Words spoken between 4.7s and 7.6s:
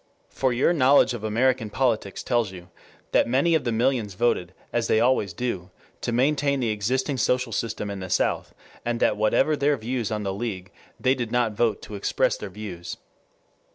as they always do, to maintain the existing social